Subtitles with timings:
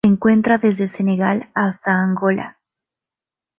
[0.03, 2.57] Se encuentra desde Senegal hasta Angola.